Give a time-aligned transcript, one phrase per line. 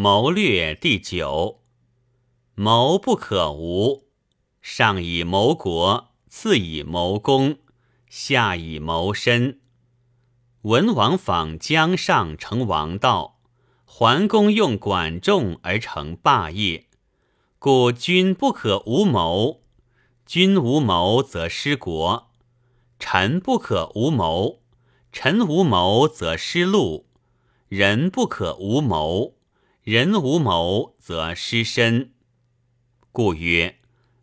[0.00, 1.58] 谋略第九。
[2.54, 4.04] 谋不可无，
[4.62, 7.58] 上以谋国，次以谋公，
[8.08, 9.58] 下以谋身。
[10.62, 13.40] 文王访姜尚成王道，
[13.84, 16.86] 桓公用管仲而成霸业。
[17.58, 19.62] 故君不可无谋，
[20.24, 22.28] 君无谋则失国；
[23.00, 24.60] 臣不可无谋，
[25.10, 27.06] 臣无谋则失路；
[27.66, 29.34] 人不可无谋，
[29.90, 32.12] 人无谋则失身。
[33.10, 33.78] 故曰：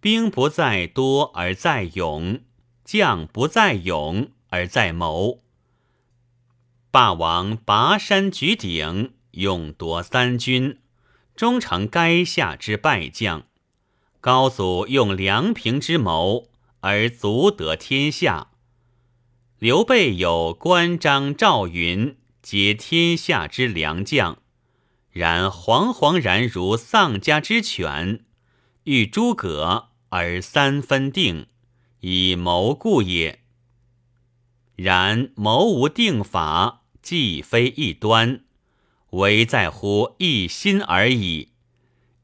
[0.00, 2.42] 兵不在多而在勇，
[2.84, 5.42] 将不在勇而在谋。
[6.92, 10.78] 霸王拔山举鼎，勇夺三军。
[11.34, 13.42] 终成垓下之败将，
[14.20, 16.46] 高祖用梁平之谋
[16.82, 18.52] 而足得天下。
[19.58, 24.40] 刘备有关张赵云，皆天下之良将，
[25.18, 28.24] 然惶惶然如丧家之犬，
[28.84, 31.48] 遇诸葛而三分定，
[32.02, 33.40] 以谋故也。
[34.76, 38.44] 然谋无定法，既非一端。
[39.10, 41.48] 唯在乎一心而已，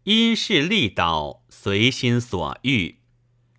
[0.05, 3.01] 因势利导，随心所欲。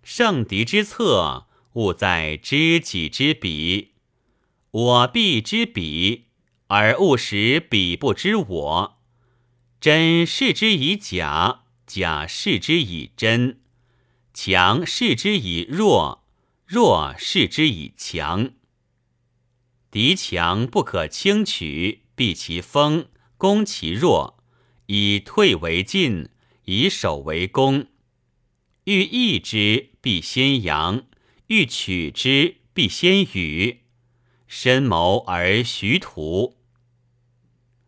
[0.02, 3.90] 胜敌之策，务在知己知彼。
[4.70, 6.28] 我必知彼，
[6.68, 8.95] 而勿使彼不知我。
[9.80, 13.60] 真视之以假，假视之以真。
[14.32, 16.24] 强视之以弱，
[16.66, 18.50] 弱视之以强。
[19.90, 23.06] 敌强不可轻取，避其锋。
[23.38, 24.42] 攻其弱，
[24.86, 26.30] 以退为进，
[26.64, 27.86] 以守为攻。
[28.84, 31.02] 欲易之，必先扬；
[31.48, 33.82] 欲取之，必先予。
[34.46, 36.56] 深谋而徐图。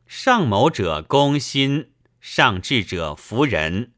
[0.08, 3.92] 上谋者攻心，上智者服人。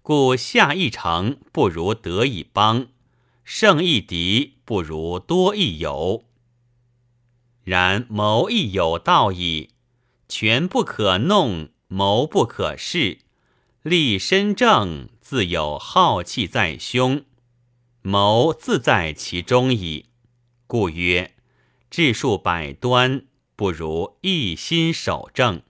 [0.00, 2.86] 故下一城不如得一邦，
[3.44, 6.24] 胜一敌不如多一友。
[7.64, 9.68] 然谋亦有道矣。
[10.26, 13.18] 权不可弄，谋不可恃。
[13.82, 17.26] 立身正，自有浩气在胸，
[18.00, 20.06] 谋自在其中矣。
[20.66, 21.34] 故曰：
[21.90, 23.26] 治数百端，
[23.56, 25.62] 不如一心守正。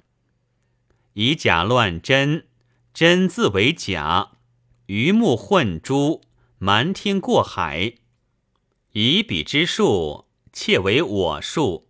[1.14, 2.46] 以假乱真，
[2.94, 4.36] 真自为假；
[4.86, 6.22] 鱼目混珠，
[6.58, 7.94] 瞒天过海。
[8.92, 11.86] 以彼之术，窃为我术；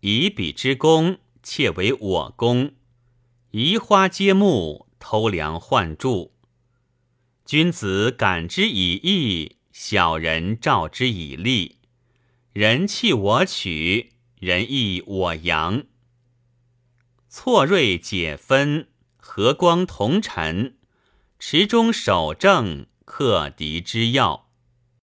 [0.00, 1.18] 以彼之功。
[1.46, 2.72] 窃为我功，
[3.50, 6.32] 移花接木，偷梁换柱。
[7.44, 11.76] 君子感之以义，小人照之以利。
[12.54, 14.13] 人弃我取，
[14.44, 15.84] 人义我扬。
[17.30, 20.76] 错锐解分，和光同尘。
[21.38, 24.43] 池中守正，克敌之要。